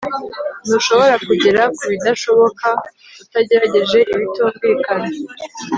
[0.65, 2.67] ntushobora kugera kubidashoboka
[3.23, 5.07] utagerageje ibitumvikana